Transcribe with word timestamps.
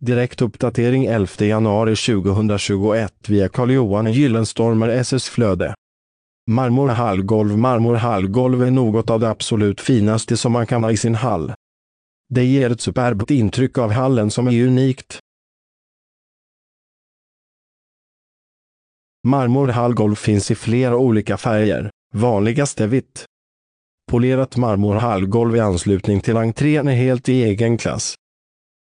Direktuppdatering 0.00 1.04
11 1.04 1.46
januari 1.46 1.96
2021 1.96 3.28
via 3.28 3.48
Carl-Johan 3.48 4.12
Gyllenstormer 4.12 4.88
SS 4.88 5.28
Flöde. 5.28 5.74
Marmorhallgolv 6.50 7.58
Marmorhallgolv 7.58 8.62
är 8.62 8.70
något 8.70 9.10
av 9.10 9.20
det 9.20 9.30
absolut 9.30 9.80
finaste 9.80 10.36
som 10.36 10.52
man 10.52 10.66
kan 10.66 10.84
ha 10.84 10.90
i 10.90 10.96
sin 10.96 11.14
hall. 11.14 11.52
Det 12.28 12.44
ger 12.44 12.70
ett 12.70 12.80
superbt 12.80 13.30
intryck 13.30 13.78
av 13.78 13.90
hallen 13.90 14.30
som 14.30 14.48
är 14.48 14.66
unikt. 14.66 15.18
Marmorhallgolv 19.26 20.14
finns 20.14 20.50
i 20.50 20.54
flera 20.54 20.96
olika 20.96 21.36
färger, 21.36 21.90
vanligast 22.14 22.80
är 22.80 22.86
vitt. 22.86 23.24
Polerat 24.10 24.56
marmorhallgolv 24.56 25.56
i 25.56 25.60
anslutning 25.60 26.20
till 26.20 26.36
entrén 26.36 26.88
är 26.88 26.94
helt 26.94 27.28
i 27.28 27.42
egen 27.42 27.78
klass. 27.78 28.14